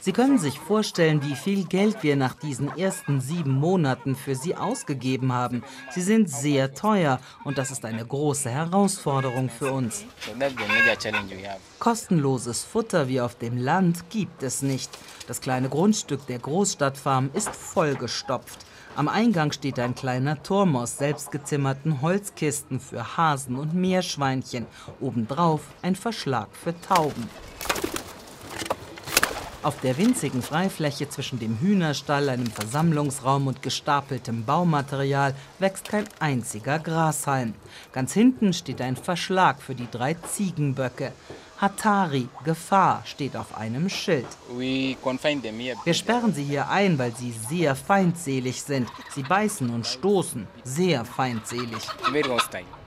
Sie 0.00 0.12
können 0.12 0.38
sich 0.38 0.58
vorstellen, 0.58 1.22
wie 1.22 1.34
viel 1.34 1.66
Geld 1.66 2.02
wir 2.02 2.16
nach 2.16 2.32
diesen 2.32 2.74
ersten 2.78 3.20
sieben 3.20 3.52
Monaten 3.52 4.16
für 4.16 4.36
sie 4.36 4.56
ausgegeben 4.56 5.34
haben. 5.34 5.62
Sie 5.90 6.02
sind 6.02 6.30
sehr 6.30 6.72
teuer 6.72 7.20
und 7.44 7.58
das 7.58 7.70
ist 7.70 7.84
eine 7.84 8.06
große 8.06 8.48
Herausforderung 8.48 9.50
für 9.50 9.70
uns. 9.70 10.06
Kostenloses 11.78 12.64
Futter 12.64 13.08
wie 13.08 13.20
auf 13.20 13.34
dem 13.36 13.58
Land 13.58 14.08
gibt 14.08 14.42
es 14.42 14.62
nicht. 14.62 14.90
Das 15.26 15.40
kleine 15.40 15.68
Grundstück 15.74 16.24
der 16.28 16.38
Großstadtfarm 16.38 17.30
ist 17.34 17.48
vollgestopft. 17.48 18.60
Am 18.94 19.08
Eingang 19.08 19.50
steht 19.50 19.80
ein 19.80 19.96
kleiner 19.96 20.40
Turm 20.40 20.76
aus 20.76 20.98
selbstgezimmerten 20.98 22.00
Holzkisten 22.00 22.78
für 22.78 23.16
Hasen 23.16 23.56
und 23.56 23.74
Meerschweinchen. 23.74 24.66
Obendrauf 25.00 25.62
ein 25.82 25.96
Verschlag 25.96 26.46
für 26.52 26.80
Tauben. 26.80 27.28
Auf 29.64 29.80
der 29.80 29.98
winzigen 29.98 30.42
Freifläche 30.42 31.08
zwischen 31.08 31.40
dem 31.40 31.58
Hühnerstall, 31.58 32.28
einem 32.28 32.46
Versammlungsraum 32.46 33.48
und 33.48 33.60
gestapeltem 33.60 34.44
Baumaterial 34.44 35.34
wächst 35.58 35.88
kein 35.88 36.04
einziger 36.20 36.78
Grashalm. 36.78 37.54
Ganz 37.90 38.12
hinten 38.12 38.52
steht 38.52 38.80
ein 38.80 38.94
Verschlag 38.94 39.60
für 39.60 39.74
die 39.74 39.90
drei 39.90 40.14
Ziegenböcke. 40.14 41.10
Hatari, 41.58 42.28
Gefahr, 42.44 43.02
steht 43.04 43.36
auf 43.36 43.56
einem 43.56 43.88
Schild. 43.88 44.26
Wir 44.48 45.94
sperren 45.94 46.34
sie 46.34 46.44
hier 46.44 46.68
ein, 46.68 46.98
weil 46.98 47.14
sie 47.14 47.32
sehr 47.32 47.76
feindselig 47.76 48.62
sind. 48.62 48.88
Sie 49.14 49.22
beißen 49.22 49.70
und 49.70 49.86
stoßen, 49.86 50.46
sehr 50.64 51.04
feindselig. 51.04 51.82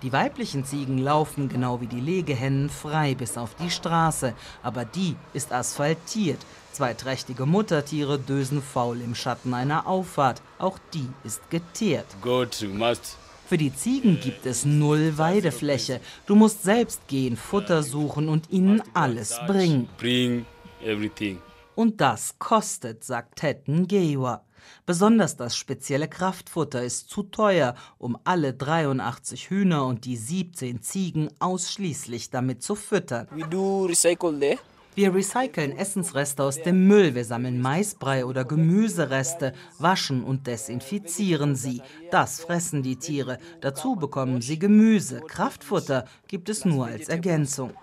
Die 0.04 0.12
weiblichen 0.12 0.66
Ziegen 0.66 0.98
laufen 0.98 1.50
genau 1.50 1.82
wie 1.82 1.88
die 1.88 2.02
Legehennen 2.02 2.70
frei 2.70 3.16
bis 3.16 3.38
auf 3.38 3.56
die 3.56 3.72
Straße, 3.72 4.34
aber 4.64 4.86
die 4.86 5.16
ist 5.34 5.54
asphaltiert. 5.54 6.40
Zwei 6.72 6.94
trächtige 6.94 7.46
Muttertiere 7.46 8.20
dösen 8.20 8.62
faul 8.62 9.02
im 9.02 9.16
Schatten 9.16 9.54
einer 9.54 9.88
Auffahrt. 9.88 10.42
Auch 10.60 10.78
die 10.94 11.10
ist 11.24 11.50
geteert. 11.50 12.06
Good, 12.22 12.62
you 12.62 12.70
must 12.70 13.18
für 13.48 13.58
die 13.58 13.74
Ziegen 13.74 14.20
gibt 14.20 14.46
es 14.46 14.66
null 14.66 15.18
Weidefläche. 15.18 16.02
Du 16.26 16.36
musst 16.36 16.64
selbst 16.64 17.08
gehen, 17.08 17.38
Futter 17.38 17.82
suchen 17.82 18.28
und 18.28 18.50
ihnen 18.50 18.84
alles 18.94 19.40
bringen. 19.48 19.88
bring 19.98 20.46
everything. 20.84 21.40
Und 21.74 22.02
das 22.02 22.38
kostet, 22.40 23.06
sagt 23.06 23.38
Tetten 23.38 23.88
Gewa. 23.88 24.44
Besonders 24.86 25.38
das 25.38 25.56
spezielle 25.56 26.10
Kraftfutter 26.10 26.84
ist 26.84 27.10
zu 27.10 27.24
teuer, 27.24 27.76
um 27.98 28.18
alle 28.26 28.54
83 28.54 29.50
Hühner 29.50 29.86
und 29.86 30.04
die 30.04 30.18
17 30.18 30.82
Ziegen 30.82 31.30
ausschließlich 31.40 32.30
damit 32.30 32.64
zu 32.64 32.76
füttern. 32.76 33.28
We 33.32 33.48
do 33.48 33.86
recycle 33.86 34.38
there. 34.38 34.60
Wir 34.98 35.14
recyceln 35.14 35.78
Essensreste 35.78 36.44
aus 36.44 36.60
dem 36.64 36.88
Müll, 36.88 37.14
wir 37.14 37.24
sammeln 37.24 37.62
Maisbrei 37.62 38.26
oder 38.26 38.44
Gemüsereste, 38.44 39.54
waschen 39.78 40.24
und 40.24 40.48
desinfizieren 40.48 41.56
sie. 41.56 41.84
Das 42.10 42.40
fressen 42.40 42.82
die 42.82 42.96
Tiere. 42.96 43.38
Dazu 43.62 43.96
bekommen 43.96 44.42
sie 44.42 44.58
Gemüse. 44.58 45.22
Kraftfutter 45.22 46.06
gibt 46.28 46.50
es 46.50 46.66
nur 46.66 46.88
als 46.88 47.10
Ergänzung. 47.10 47.76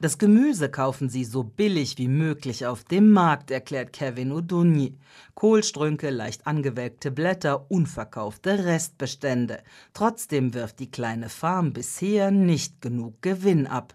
Das 0.00 0.18
Gemüse 0.18 0.70
kaufen 0.70 1.08
sie 1.08 1.24
so 1.24 1.42
billig 1.42 1.96
wie 1.96 2.08
möglich 2.08 2.66
auf 2.66 2.84
dem 2.84 3.12
Markt, 3.12 3.50
erklärt 3.50 3.94
Kevin 3.94 4.30
Udunyi. 4.30 4.94
Kohlstrünke, 5.34 6.10
leicht 6.10 6.46
angewelkte 6.46 7.10
Blätter, 7.10 7.70
unverkaufte 7.70 8.66
Restbestände. 8.66 9.62
Trotzdem 9.94 10.52
wirft 10.52 10.80
die 10.80 10.90
kleine 10.90 11.30
Farm 11.30 11.72
bisher 11.72 12.30
nicht 12.30 12.82
genug 12.82 13.22
Gewinn 13.22 13.66
ab. 13.66 13.94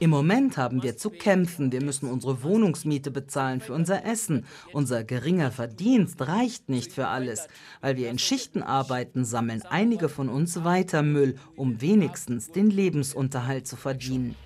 Im 0.00 0.10
Moment 0.10 0.56
haben 0.56 0.82
wir 0.82 0.96
zu 0.96 1.10
kämpfen. 1.10 1.72
Wir 1.72 1.82
müssen 1.82 2.10
unsere 2.10 2.42
Wohnungsmiete 2.42 3.10
bezahlen 3.10 3.60
für 3.60 3.72
unser 3.72 4.04
Essen. 4.04 4.46
Unser 4.72 5.04
geringer 5.04 5.50
Verdienst 5.50 6.20
reicht 6.20 6.68
nicht 6.68 6.92
für 6.92 7.08
alles. 7.08 7.48
Weil 7.80 7.96
wir 7.96 8.10
in 8.10 8.18
Schichten 8.18 8.62
arbeiten, 8.62 9.24
sammeln 9.24 9.62
einige 9.68 10.08
von 10.08 10.28
uns 10.28 10.64
weiter 10.64 11.02
Müll, 11.02 11.36
um 11.56 11.80
wenigstens 11.80 12.50
den 12.50 12.70
Lebensunterhalt 12.70 13.66
zu 13.66 13.76
verdienen. 13.76 14.36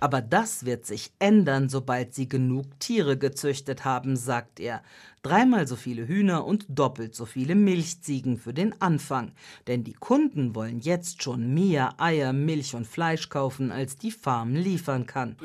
Aber 0.00 0.22
das 0.22 0.64
wird 0.64 0.86
sich 0.86 1.12
ändern, 1.18 1.68
sobald 1.68 2.14
sie 2.14 2.28
genug 2.28 2.66
Tiere 2.80 3.16
gezüchtet 3.16 3.84
haben, 3.84 4.16
sagt 4.16 4.60
er. 4.60 4.82
Dreimal 5.22 5.66
so 5.66 5.74
viele 5.74 6.06
Hühner 6.06 6.46
und 6.46 6.66
doppelt 6.68 7.14
so 7.16 7.24
viele 7.26 7.56
Milchziegen 7.56 8.38
für 8.38 8.54
den 8.54 8.80
Anfang. 8.80 9.32
Denn 9.66 9.82
die 9.82 9.94
Kunden 9.94 10.54
wollen 10.54 10.78
jetzt 10.78 11.20
schon 11.20 11.52
mehr 11.52 11.75
Eier, 11.98 12.32
Milch 12.32 12.74
und 12.74 12.86
Fleisch 12.86 13.28
kaufen, 13.28 13.70
als 13.70 13.96
die 13.96 14.10
Farm 14.10 14.54
liefern 14.54 15.06
kann. 15.06 15.36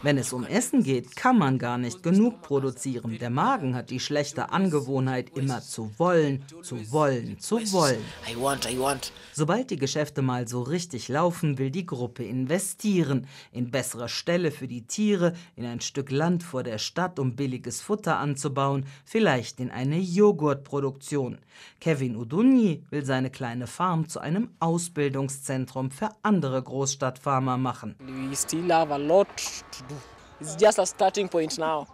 Wenn 0.00 0.16
es 0.16 0.32
um 0.32 0.44
Essen 0.44 0.84
geht, 0.84 1.16
kann 1.16 1.38
man 1.38 1.58
gar 1.58 1.76
nicht 1.76 2.04
genug 2.04 2.40
produzieren. 2.40 3.18
Der 3.18 3.30
Magen 3.30 3.74
hat 3.74 3.90
die 3.90 3.98
schlechte 3.98 4.52
Angewohnheit, 4.52 5.36
immer 5.36 5.60
zu 5.60 5.90
wollen, 5.98 6.44
zu 6.62 6.92
wollen, 6.92 7.40
zu 7.40 7.56
wollen. 7.72 8.04
I 8.30 8.40
want, 8.40 8.70
I 8.70 8.78
want. 8.78 9.12
Sobald 9.32 9.70
die 9.70 9.76
Geschäfte 9.76 10.22
mal 10.22 10.46
so 10.46 10.62
richtig 10.62 11.08
laufen, 11.08 11.58
will 11.58 11.72
die 11.72 11.84
Gruppe 11.84 12.24
investieren. 12.24 13.26
In 13.50 13.72
bessere 13.72 14.08
Ställe 14.08 14.52
für 14.52 14.68
die 14.68 14.86
Tiere, 14.86 15.32
in 15.56 15.66
ein 15.66 15.80
Stück 15.80 16.12
Land 16.12 16.44
vor 16.44 16.62
der 16.62 16.78
Stadt, 16.78 17.18
um 17.18 17.34
billiges 17.34 17.80
Futter 17.80 18.18
anzubauen, 18.18 18.86
vielleicht 19.04 19.58
in 19.58 19.72
eine 19.72 19.98
Joghurtproduktion. 19.98 21.38
Kevin 21.80 22.16
Udunyi 22.16 22.84
will 22.90 23.04
seine 23.04 23.30
kleine 23.30 23.66
Farm 23.66 24.08
zu 24.08 24.20
einem 24.20 24.50
Ausbildungszentrum 24.60 25.90
für 25.90 26.10
andere 26.22 26.62
Großstadtfarmer 26.62 27.58
machen. 27.58 27.96
We 27.98 28.36
still 28.36 28.72
have 28.72 28.92
a 28.92 28.96
lot 28.96 29.26
to 29.36 29.87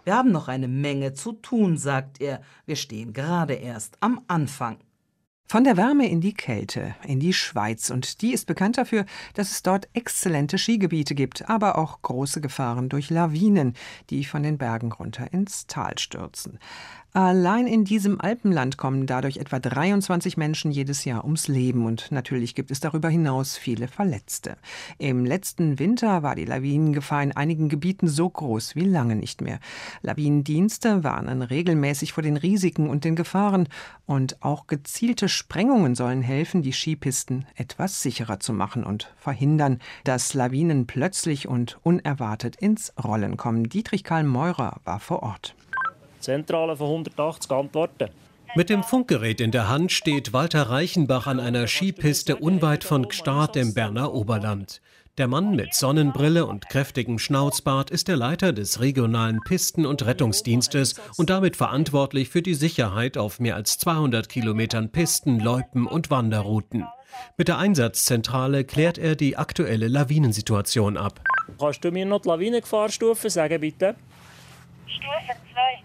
Wir 0.03 0.15
haben 0.15 0.31
noch 0.31 0.47
eine 0.47 0.67
Menge 0.67 1.13
zu 1.13 1.33
tun, 1.33 1.77
sagt 1.77 2.21
er. 2.21 2.41
Wir 2.65 2.75
stehen 2.75 3.11
gerade 3.11 3.53
erst 3.55 3.97
am 4.01 4.21
Anfang. 4.27 4.77
Von 5.47 5.63
der 5.63 5.77
Wärme 5.77 6.07
in 6.09 6.21
die 6.21 6.33
Kälte, 6.33 6.95
in 7.03 7.19
die 7.19 7.33
Schweiz. 7.33 7.91
Und 7.91 8.21
die 8.21 8.33
ist 8.33 8.45
bekannt 8.45 8.77
dafür, 8.77 9.05
dass 9.35 9.51
es 9.51 9.61
dort 9.61 9.87
exzellente 9.93 10.57
Skigebiete 10.57 11.13
gibt, 11.13 11.49
aber 11.49 11.77
auch 11.77 12.01
große 12.01 12.41
Gefahren 12.41 12.89
durch 12.89 13.11
Lawinen, 13.11 13.73
die 14.09 14.25
von 14.25 14.41
den 14.41 14.57
Bergen 14.57 14.91
runter 14.91 15.31
ins 15.33 15.67
Tal 15.67 15.97
stürzen. 15.99 16.59
Allein 17.15 17.65
in 17.65 17.85
diesem 17.85 18.19
Alpenland 18.19 18.75
kommen 18.75 19.05
dadurch 19.05 19.37
etwa 19.37 19.57
23 19.57 20.35
Menschen 20.35 20.69
jedes 20.69 21.05
Jahr 21.05 21.23
ums 21.23 21.47
Leben 21.47 21.85
und 21.85 22.11
natürlich 22.11 22.55
gibt 22.55 22.71
es 22.71 22.81
darüber 22.81 23.07
hinaus 23.07 23.55
viele 23.55 23.87
Verletzte. 23.87 24.57
Im 24.97 25.23
letzten 25.23 25.79
Winter 25.79 26.23
war 26.23 26.35
die 26.35 26.43
Lawinengefahr 26.43 27.23
in 27.23 27.31
einigen 27.31 27.69
Gebieten 27.69 28.09
so 28.09 28.29
groß 28.29 28.75
wie 28.75 28.83
lange 28.83 29.15
nicht 29.15 29.39
mehr. 29.39 29.59
Lawinendienste 30.01 31.05
warnen 31.05 31.41
regelmäßig 31.41 32.11
vor 32.11 32.21
den 32.21 32.35
Risiken 32.35 32.89
und 32.89 33.05
den 33.05 33.15
Gefahren 33.15 33.69
und 34.05 34.43
auch 34.43 34.67
gezielte 34.67 35.29
Sprengungen 35.29 35.95
sollen 35.95 36.21
helfen, 36.21 36.63
die 36.63 36.73
Skipisten 36.73 37.45
etwas 37.55 38.01
sicherer 38.01 38.41
zu 38.41 38.51
machen 38.51 38.83
und 38.83 39.13
verhindern, 39.15 39.79
dass 40.03 40.33
Lawinen 40.33 40.85
plötzlich 40.85 41.47
und 41.47 41.79
unerwartet 41.81 42.57
ins 42.57 42.91
Rollen 43.01 43.37
kommen. 43.37 43.69
Dietrich 43.69 44.03
Karl 44.03 44.25
Meurer 44.25 44.81
war 44.83 44.99
vor 44.99 45.23
Ort. 45.23 45.55
Zentrale 46.25 46.75
von 46.75 46.87
180 46.87 47.51
Antworten. 47.51 48.09
Mit 48.55 48.69
dem 48.69 48.83
Funkgerät 48.83 49.41
in 49.41 49.51
der 49.51 49.69
Hand 49.69 49.91
steht 49.91 50.33
Walter 50.33 50.63
Reichenbach 50.69 51.27
an 51.27 51.39
einer 51.39 51.67
Skipiste 51.67 52.37
unweit 52.37 52.83
von 52.83 53.07
Gstaad 53.07 53.55
im 53.57 53.73
Berner 53.73 54.13
Oberland. 54.13 54.81
Der 55.17 55.27
Mann 55.27 55.55
mit 55.55 55.73
Sonnenbrille 55.73 56.45
und 56.45 56.67
kräftigem 56.67 57.19
Schnauzbart 57.19 57.89
ist 57.89 58.07
der 58.07 58.17
Leiter 58.17 58.53
des 58.53 58.81
regionalen 58.81 59.39
Pisten- 59.41 59.85
und 59.85 60.05
Rettungsdienstes 60.05 60.95
und 61.15 61.29
damit 61.29 61.55
verantwortlich 61.55 62.29
für 62.29 62.41
die 62.41 62.55
Sicherheit 62.55 63.17
auf 63.17 63.39
mehr 63.39 63.55
als 63.55 63.77
200 63.77 64.27
Kilometern 64.27 64.91
Pisten, 64.91 65.39
Loipen 65.39 65.85
und 65.85 66.09
Wanderrouten. 66.09 66.85
Mit 67.37 67.47
der 67.47 67.59
Einsatzzentrale 67.59 68.65
klärt 68.65 68.97
er 68.97 69.15
die 69.15 69.37
aktuelle 69.37 69.87
Lawinensituation 69.87 70.97
ab. 70.97 71.21
Kannst 71.59 71.83
du 71.83 71.91
mir 71.91 72.05
noch 72.05 72.21
die 72.21 72.29
Lawinengefahrstufe 72.29 73.29
sagen, 73.29 73.61
bitte? 73.61 73.95
Stufe 74.87 75.37
2. 75.53 75.84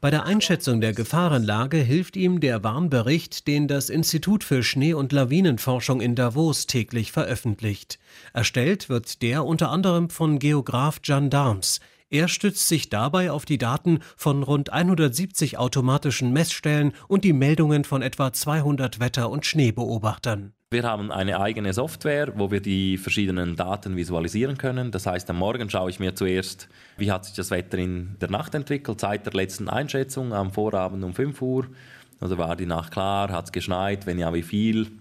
Bei 0.00 0.10
der 0.10 0.24
Einschätzung 0.24 0.80
der 0.80 0.94
Gefahrenlage 0.94 1.76
hilft 1.76 2.16
ihm 2.16 2.40
der 2.40 2.64
Warnbericht, 2.64 3.46
den 3.46 3.68
das 3.68 3.90
Institut 3.90 4.44
für 4.44 4.62
Schnee- 4.62 4.94
und 4.94 5.12
Lawinenforschung 5.12 6.00
in 6.00 6.14
Davos 6.14 6.66
täglich 6.66 7.12
veröffentlicht. 7.12 7.98
Erstellt 8.32 8.88
wird 8.88 9.20
der 9.20 9.44
unter 9.44 9.70
anderem 9.70 10.08
von 10.08 10.38
Geograf 10.38 11.00
Jan 11.04 11.28
Darms. 11.28 11.80
Er 12.08 12.28
stützt 12.28 12.66
sich 12.66 12.88
dabei 12.88 13.30
auf 13.30 13.44
die 13.44 13.58
Daten 13.58 14.00
von 14.16 14.42
rund 14.42 14.72
170 14.72 15.58
automatischen 15.58 16.32
Messstellen 16.32 16.92
und 17.06 17.22
die 17.22 17.34
Meldungen 17.34 17.84
von 17.84 18.00
etwa 18.00 18.32
200 18.32 19.00
Wetter- 19.00 19.28
und 19.28 19.44
Schneebeobachtern. 19.44 20.54
Wir 20.72 20.84
haben 20.84 21.10
eine 21.10 21.40
eigene 21.40 21.72
Software, 21.72 22.32
wo 22.36 22.52
wir 22.52 22.60
die 22.60 22.96
verschiedenen 22.96 23.56
Daten 23.56 23.96
visualisieren 23.96 24.56
können. 24.56 24.92
Das 24.92 25.04
heißt, 25.04 25.28
am 25.28 25.38
Morgen 25.38 25.68
schaue 25.68 25.90
ich 25.90 25.98
mir 25.98 26.14
zuerst, 26.14 26.68
wie 26.96 27.10
hat 27.10 27.24
sich 27.24 27.34
das 27.34 27.50
Wetter 27.50 27.76
in 27.76 28.14
der 28.20 28.30
Nacht 28.30 28.54
entwickelt, 28.54 29.00
seit 29.00 29.26
der 29.26 29.32
letzten 29.32 29.68
Einschätzung 29.68 30.32
am 30.32 30.52
Vorabend 30.52 31.02
um 31.02 31.12
5 31.12 31.42
Uhr. 31.42 31.66
Also 32.20 32.38
war 32.38 32.54
die 32.54 32.66
Nacht 32.66 32.92
klar, 32.92 33.32
hat 33.32 33.46
es 33.46 33.52
geschneit, 33.52 34.06
wenn 34.06 34.20
ja, 34.20 34.32
wie 34.32 34.44
viel, 34.44 34.92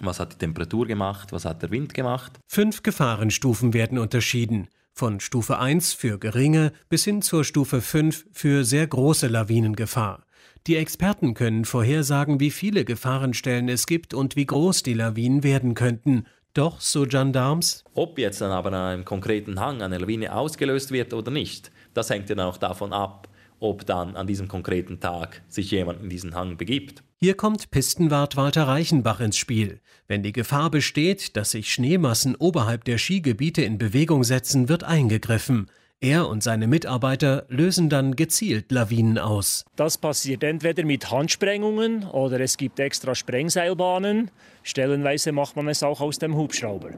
was 0.00 0.18
hat 0.18 0.32
die 0.32 0.38
Temperatur 0.38 0.86
gemacht, 0.86 1.30
was 1.30 1.44
hat 1.44 1.60
der 1.60 1.70
Wind 1.70 1.92
gemacht. 1.92 2.32
Fünf 2.46 2.82
Gefahrenstufen 2.82 3.74
werden 3.74 3.98
unterschieden. 3.98 4.68
Von 4.94 5.20
Stufe 5.20 5.58
1 5.58 5.92
für 5.92 6.18
geringe 6.18 6.72
bis 6.88 7.04
hin 7.04 7.20
zur 7.20 7.44
Stufe 7.44 7.82
5 7.82 8.28
für 8.32 8.64
sehr 8.64 8.86
große 8.86 9.26
Lawinengefahr. 9.26 10.24
Die 10.68 10.76
Experten 10.76 11.34
können 11.34 11.64
vorhersagen, 11.64 12.38
wie 12.38 12.52
viele 12.52 12.84
Gefahrenstellen 12.84 13.68
es 13.68 13.86
gibt 13.86 14.14
und 14.14 14.36
wie 14.36 14.46
groß 14.46 14.84
die 14.84 14.94
Lawinen 14.94 15.42
werden 15.42 15.74
könnten. 15.74 16.26
Doch, 16.54 16.80
so 16.80 17.04
Gendarmes, 17.04 17.82
ob 17.94 18.16
jetzt 18.18 18.40
dann 18.40 18.52
aber 18.52 18.68
an 18.68 18.74
einem 18.74 19.04
konkreten 19.04 19.58
Hang 19.58 19.82
eine 19.82 19.98
Lawine 19.98 20.32
ausgelöst 20.32 20.92
wird 20.92 21.14
oder 21.14 21.32
nicht, 21.32 21.72
das 21.94 22.10
hängt 22.10 22.28
ja 22.28 22.36
dann 22.36 22.46
auch 22.46 22.58
davon 22.58 22.92
ab, 22.92 23.28
ob 23.58 23.86
dann 23.86 24.16
an 24.16 24.28
diesem 24.28 24.46
konkreten 24.46 25.00
Tag 25.00 25.42
sich 25.48 25.70
jemand 25.72 26.00
in 26.02 26.10
diesen 26.10 26.34
Hang 26.34 26.56
begibt. 26.56 27.02
Hier 27.18 27.34
kommt 27.34 27.70
Pistenwart 27.70 28.36
Walter 28.36 28.68
Reichenbach 28.68 29.20
ins 29.20 29.38
Spiel. 29.38 29.80
Wenn 30.06 30.22
die 30.22 30.32
Gefahr 30.32 30.70
besteht, 30.70 31.36
dass 31.36 31.52
sich 31.52 31.72
Schneemassen 31.72 32.36
oberhalb 32.36 32.84
der 32.84 32.98
Skigebiete 32.98 33.62
in 33.62 33.78
Bewegung 33.78 34.22
setzen, 34.22 34.68
wird 34.68 34.84
eingegriffen. 34.84 35.70
Er 36.02 36.28
und 36.28 36.42
seine 36.42 36.66
Mitarbeiter 36.66 37.46
lösen 37.48 37.88
dann 37.88 38.16
gezielt 38.16 38.72
Lawinen 38.72 39.18
aus. 39.18 39.64
Das 39.76 39.98
passiert 39.98 40.42
entweder 40.42 40.84
mit 40.84 41.12
Handsprengungen 41.12 42.08
oder 42.08 42.40
es 42.40 42.56
gibt 42.56 42.80
extra 42.80 43.14
Sprengseilbahnen. 43.14 44.32
Stellenweise 44.64 45.30
macht 45.30 45.54
man 45.54 45.68
es 45.68 45.84
auch 45.84 46.00
aus 46.00 46.18
dem 46.18 46.34
Hubschrauber. 46.34 46.90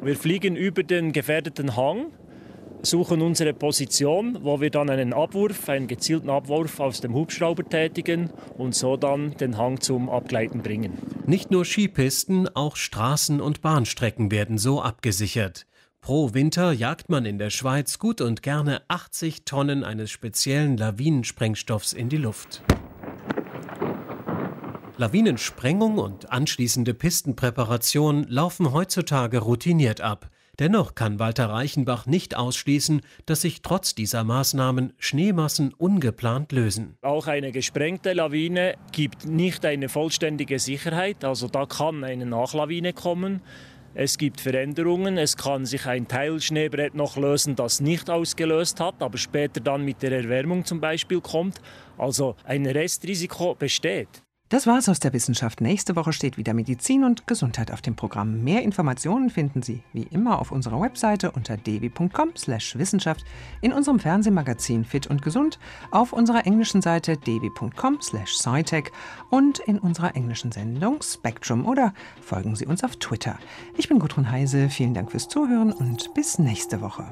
Wir 0.00 0.16
fliegen 0.16 0.56
über 0.56 0.82
den 0.82 1.12
gefährdeten 1.12 1.76
Hang, 1.76 2.06
suchen 2.80 3.20
unsere 3.20 3.52
Position, 3.52 4.38
wo 4.40 4.62
wir 4.62 4.70
dann 4.70 4.88
einen 4.88 5.12
Abwurf, 5.12 5.68
einen 5.68 5.86
gezielten 5.86 6.30
Abwurf 6.30 6.80
aus 6.80 7.02
dem 7.02 7.12
Hubschrauber 7.12 7.68
tätigen 7.68 8.30
und 8.56 8.74
so 8.74 8.96
dann 8.96 9.36
den 9.36 9.58
Hang 9.58 9.82
zum 9.82 10.08
Abgleiten 10.08 10.62
bringen. 10.62 10.96
Nicht 11.26 11.50
nur 11.50 11.66
Skipisten, 11.66 12.48
auch 12.48 12.76
Straßen 12.76 13.42
und 13.42 13.60
Bahnstrecken 13.60 14.30
werden 14.30 14.56
so 14.56 14.80
abgesichert. 14.80 15.66
Pro 16.00 16.32
Winter 16.32 16.72
jagt 16.72 17.10
man 17.10 17.26
in 17.26 17.38
der 17.38 17.50
Schweiz 17.50 17.98
gut 17.98 18.20
und 18.20 18.42
gerne 18.42 18.82
80 18.88 19.44
Tonnen 19.44 19.84
eines 19.84 20.10
speziellen 20.10 20.76
Lawinensprengstoffs 20.76 21.92
in 21.92 22.08
die 22.08 22.16
Luft. 22.16 22.62
Lawinensprengung 24.96 25.98
und 25.98 26.32
anschließende 26.32 26.94
Pistenpräparation 26.94 28.24
laufen 28.24 28.72
heutzutage 28.72 29.38
routiniert 29.38 30.00
ab. 30.00 30.30
Dennoch 30.58 30.96
kann 30.96 31.20
Walter 31.20 31.50
Reichenbach 31.50 32.06
nicht 32.06 32.36
ausschließen, 32.36 33.02
dass 33.26 33.42
sich 33.42 33.62
trotz 33.62 33.94
dieser 33.94 34.24
Maßnahmen 34.24 34.92
Schneemassen 34.98 35.72
ungeplant 35.72 36.50
lösen. 36.50 36.96
Auch 37.00 37.28
eine 37.28 37.52
gesprengte 37.52 38.12
Lawine 38.12 38.74
gibt 38.90 39.24
nicht 39.24 39.64
eine 39.64 39.88
vollständige 39.88 40.58
Sicherheit, 40.58 41.24
also 41.24 41.46
da 41.46 41.64
kann 41.66 42.02
eine 42.02 42.26
Nachlawine 42.26 42.92
kommen. 42.92 43.40
Es 43.94 44.18
gibt 44.18 44.40
Veränderungen. 44.40 45.18
Es 45.18 45.36
kann 45.36 45.66
sich 45.66 45.86
ein 45.86 46.06
Teilschneebrett 46.06 46.94
noch 46.94 47.16
lösen, 47.16 47.56
das 47.56 47.80
nicht 47.80 48.10
ausgelöst 48.10 48.80
hat, 48.80 49.02
aber 49.02 49.18
später 49.18 49.60
dann 49.60 49.84
mit 49.84 50.02
der 50.02 50.12
Erwärmung 50.12 50.64
zum 50.64 50.80
Beispiel 50.80 51.20
kommt. 51.20 51.60
Also 51.96 52.36
ein 52.44 52.66
Restrisiko 52.66 53.54
besteht. 53.54 54.22
Das 54.50 54.66
war's 54.66 54.88
aus 54.88 54.98
der 54.98 55.12
Wissenschaft. 55.12 55.60
Nächste 55.60 55.94
Woche 55.94 56.14
steht 56.14 56.38
wieder 56.38 56.54
Medizin 56.54 57.04
und 57.04 57.26
Gesundheit 57.26 57.70
auf 57.70 57.82
dem 57.82 57.96
Programm. 57.96 58.42
Mehr 58.44 58.62
Informationen 58.62 59.28
finden 59.28 59.60
Sie 59.60 59.82
wie 59.92 60.04
immer 60.04 60.38
auf 60.38 60.52
unserer 60.52 60.80
Webseite 60.80 61.32
unter 61.32 61.58
devi.com/wissenschaft, 61.58 63.26
in 63.60 63.74
unserem 63.74 63.98
Fernsehmagazin 64.00 64.86
Fit 64.86 65.06
und 65.06 65.20
Gesund, 65.20 65.58
auf 65.90 66.14
unserer 66.14 66.46
englischen 66.46 66.80
Seite 66.80 67.18
devi.com/scitech 67.18 68.90
und 69.28 69.58
in 69.58 69.78
unserer 69.78 70.16
englischen 70.16 70.50
Sendung 70.50 71.02
Spectrum 71.02 71.66
oder 71.66 71.92
folgen 72.22 72.56
Sie 72.56 72.64
uns 72.64 72.82
auf 72.84 72.96
Twitter. 72.96 73.38
Ich 73.76 73.88
bin 73.88 73.98
Gudrun 73.98 74.30
Heise. 74.30 74.70
Vielen 74.70 74.94
Dank 74.94 75.10
fürs 75.10 75.28
Zuhören 75.28 75.74
und 75.74 76.14
bis 76.14 76.38
nächste 76.38 76.80
Woche. 76.80 77.04